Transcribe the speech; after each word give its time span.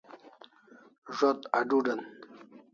Zo't 1.17 1.41
adudan 1.59 1.99